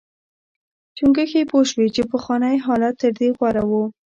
[0.97, 3.71] چنګښې پوه شوې چې پخوانی حالت تر دې غوره و.